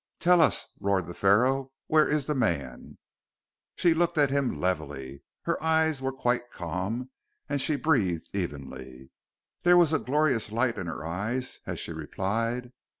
"Tell 0.17 0.41
us!" 0.41 0.65
roared 0.79 1.05
the 1.05 1.13
Pharaoh. 1.13 1.73
"Where 1.85 2.07
is 2.07 2.25
the 2.25 2.33
man?" 2.33 2.97
She 3.75 3.93
looked 3.93 4.17
at 4.17 4.31
him 4.31 4.59
levelly. 4.59 5.21
Her 5.43 5.61
eyes 5.61 6.01
were 6.01 6.11
quite 6.11 6.49
calm, 6.49 7.11
and 7.47 7.61
she 7.61 7.75
breathed 7.75 8.29
evenly. 8.35 9.11
There 9.61 9.77
was 9.77 9.93
a 9.93 9.99
glorious 9.99 10.51
light 10.51 10.79
in 10.79 10.87
her 10.87 11.05
eyes 11.05 11.59
as 11.67 11.79
she 11.79 11.91
replied. 11.93 12.71